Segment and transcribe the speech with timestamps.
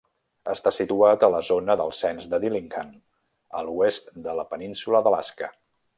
[0.53, 2.89] Està situat a la zona del cens de Dillingham,
[3.61, 5.53] a l'oest de la península d'Alaska.